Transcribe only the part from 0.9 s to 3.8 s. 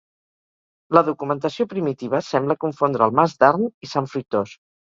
La documentació primitiva sembla confondre el mas d'Arn